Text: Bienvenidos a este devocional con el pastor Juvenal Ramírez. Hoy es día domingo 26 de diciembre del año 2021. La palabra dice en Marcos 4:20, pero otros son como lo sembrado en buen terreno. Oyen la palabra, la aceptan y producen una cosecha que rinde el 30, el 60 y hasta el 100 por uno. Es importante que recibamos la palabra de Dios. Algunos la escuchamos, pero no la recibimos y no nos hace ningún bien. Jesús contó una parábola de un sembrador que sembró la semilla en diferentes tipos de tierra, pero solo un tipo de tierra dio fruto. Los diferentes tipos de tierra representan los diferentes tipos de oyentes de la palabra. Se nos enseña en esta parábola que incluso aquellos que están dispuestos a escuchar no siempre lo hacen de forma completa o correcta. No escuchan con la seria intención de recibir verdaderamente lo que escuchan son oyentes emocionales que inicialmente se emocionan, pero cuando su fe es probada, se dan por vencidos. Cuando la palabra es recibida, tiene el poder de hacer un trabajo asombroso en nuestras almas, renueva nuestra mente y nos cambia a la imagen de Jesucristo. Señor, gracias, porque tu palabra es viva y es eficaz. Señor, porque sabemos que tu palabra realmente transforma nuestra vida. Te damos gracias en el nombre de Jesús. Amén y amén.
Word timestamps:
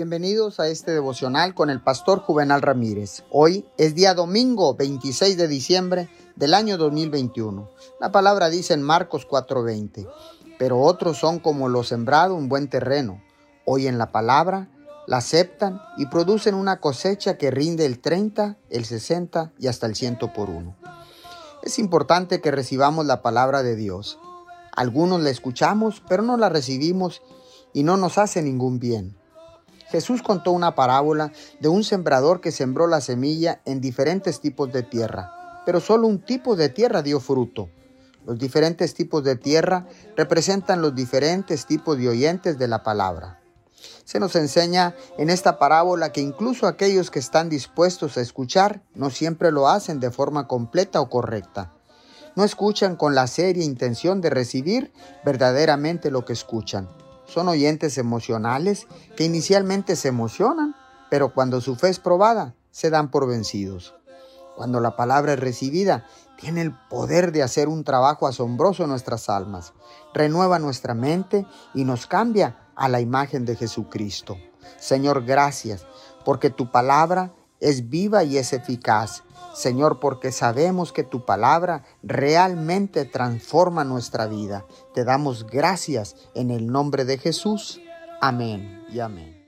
Bienvenidos 0.00 0.60
a 0.60 0.68
este 0.68 0.92
devocional 0.92 1.54
con 1.54 1.68
el 1.68 1.82
pastor 1.82 2.20
Juvenal 2.20 2.62
Ramírez. 2.62 3.22
Hoy 3.30 3.66
es 3.76 3.94
día 3.94 4.14
domingo 4.14 4.74
26 4.74 5.36
de 5.36 5.46
diciembre 5.46 6.08
del 6.36 6.54
año 6.54 6.78
2021. 6.78 7.68
La 8.00 8.10
palabra 8.10 8.48
dice 8.48 8.72
en 8.72 8.80
Marcos 8.80 9.28
4:20, 9.28 10.08
pero 10.58 10.80
otros 10.80 11.18
son 11.18 11.38
como 11.38 11.68
lo 11.68 11.84
sembrado 11.84 12.38
en 12.38 12.48
buen 12.48 12.70
terreno. 12.70 13.22
Oyen 13.66 13.98
la 13.98 14.10
palabra, 14.10 14.70
la 15.06 15.18
aceptan 15.18 15.82
y 15.98 16.06
producen 16.06 16.54
una 16.54 16.80
cosecha 16.80 17.36
que 17.36 17.50
rinde 17.50 17.84
el 17.84 18.00
30, 18.00 18.56
el 18.70 18.86
60 18.86 19.52
y 19.58 19.66
hasta 19.66 19.86
el 19.86 19.94
100 19.94 20.16
por 20.34 20.48
uno. 20.48 20.78
Es 21.62 21.78
importante 21.78 22.40
que 22.40 22.50
recibamos 22.50 23.04
la 23.04 23.20
palabra 23.20 23.62
de 23.62 23.76
Dios. 23.76 24.18
Algunos 24.74 25.20
la 25.20 25.28
escuchamos, 25.28 26.02
pero 26.08 26.22
no 26.22 26.38
la 26.38 26.48
recibimos 26.48 27.20
y 27.74 27.82
no 27.82 27.98
nos 27.98 28.16
hace 28.16 28.40
ningún 28.40 28.78
bien. 28.78 29.19
Jesús 29.90 30.22
contó 30.22 30.52
una 30.52 30.76
parábola 30.76 31.32
de 31.58 31.68
un 31.68 31.82
sembrador 31.82 32.40
que 32.40 32.52
sembró 32.52 32.86
la 32.86 33.00
semilla 33.00 33.60
en 33.64 33.80
diferentes 33.80 34.40
tipos 34.40 34.72
de 34.72 34.84
tierra, 34.84 35.62
pero 35.66 35.80
solo 35.80 36.06
un 36.06 36.20
tipo 36.20 36.54
de 36.54 36.68
tierra 36.68 37.02
dio 37.02 37.18
fruto. 37.18 37.68
Los 38.24 38.38
diferentes 38.38 38.94
tipos 38.94 39.24
de 39.24 39.34
tierra 39.34 39.88
representan 40.16 40.80
los 40.80 40.94
diferentes 40.94 41.66
tipos 41.66 41.98
de 41.98 42.08
oyentes 42.08 42.56
de 42.56 42.68
la 42.68 42.84
palabra. 42.84 43.40
Se 44.04 44.20
nos 44.20 44.36
enseña 44.36 44.94
en 45.18 45.28
esta 45.28 45.58
parábola 45.58 46.12
que 46.12 46.20
incluso 46.20 46.68
aquellos 46.68 47.10
que 47.10 47.18
están 47.18 47.48
dispuestos 47.48 48.16
a 48.16 48.20
escuchar 48.20 48.82
no 48.94 49.10
siempre 49.10 49.50
lo 49.50 49.68
hacen 49.68 49.98
de 49.98 50.12
forma 50.12 50.46
completa 50.46 51.00
o 51.00 51.08
correcta. 51.08 51.72
No 52.36 52.44
escuchan 52.44 52.94
con 52.94 53.16
la 53.16 53.26
seria 53.26 53.64
intención 53.64 54.20
de 54.20 54.30
recibir 54.30 54.92
verdaderamente 55.24 56.12
lo 56.12 56.24
que 56.24 56.34
escuchan 56.34 56.88
son 57.32 57.48
oyentes 57.48 57.96
emocionales 57.96 58.86
que 59.16 59.24
inicialmente 59.24 59.94
se 59.94 60.08
emocionan, 60.08 60.74
pero 61.10 61.32
cuando 61.32 61.60
su 61.60 61.76
fe 61.76 61.88
es 61.88 62.00
probada, 62.00 62.54
se 62.70 62.90
dan 62.90 63.10
por 63.10 63.28
vencidos. 63.28 63.94
Cuando 64.56 64.80
la 64.80 64.96
palabra 64.96 65.34
es 65.34 65.40
recibida, 65.40 66.06
tiene 66.36 66.62
el 66.62 66.74
poder 66.88 67.32
de 67.32 67.42
hacer 67.42 67.68
un 67.68 67.84
trabajo 67.84 68.26
asombroso 68.26 68.82
en 68.82 68.90
nuestras 68.90 69.28
almas, 69.28 69.74
renueva 70.12 70.58
nuestra 70.58 70.94
mente 70.94 71.46
y 71.72 71.84
nos 71.84 72.06
cambia 72.06 72.58
a 72.74 72.88
la 72.88 73.00
imagen 73.00 73.44
de 73.44 73.56
Jesucristo. 73.56 74.36
Señor, 74.78 75.24
gracias, 75.24 75.86
porque 76.24 76.50
tu 76.50 76.70
palabra 76.70 77.32
es 77.60 77.88
viva 77.88 78.24
y 78.24 78.38
es 78.38 78.52
eficaz. 78.52 79.22
Señor, 79.54 80.00
porque 80.00 80.32
sabemos 80.32 80.92
que 80.92 81.02
tu 81.02 81.24
palabra 81.24 81.84
realmente 82.02 83.04
transforma 83.04 83.84
nuestra 83.84 84.26
vida. 84.26 84.64
Te 84.94 85.04
damos 85.04 85.46
gracias 85.46 86.16
en 86.34 86.50
el 86.50 86.68
nombre 86.68 87.04
de 87.04 87.18
Jesús. 87.18 87.80
Amén 88.20 88.84
y 88.92 89.00
amén. 89.00 89.39